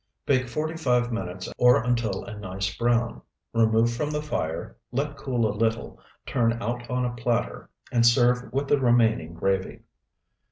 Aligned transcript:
Bake 0.25 0.49
forty 0.49 0.75
five 0.77 1.11
minutes 1.11 1.47
or 1.59 1.83
until 1.83 2.25
a 2.25 2.35
nice 2.35 2.75
brown. 2.75 3.21
Remove 3.53 3.93
from 3.93 4.09
the 4.09 4.19
fire, 4.23 4.75
let 4.91 5.15
cool 5.15 5.47
a 5.47 5.53
little, 5.55 5.99
turn 6.25 6.53
out 6.59 6.89
on 6.89 7.05
a 7.05 7.13
platter, 7.13 7.69
and 7.91 8.03
serve 8.03 8.51
with 8.51 8.67
the 8.67 8.79
remaining 8.79 9.35
gravy. 9.35 9.81